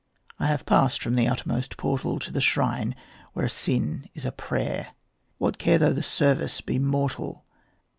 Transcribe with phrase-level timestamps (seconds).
[0.39, 2.95] I have passed from the outermost portal To the shrine
[3.33, 4.95] where a sin is a prayer;
[5.37, 7.45] What care though the service be mortal?